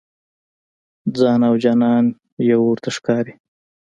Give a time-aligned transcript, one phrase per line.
[1.17, 2.05] ځان او جانان
[2.51, 3.33] یو ورته ښکاري.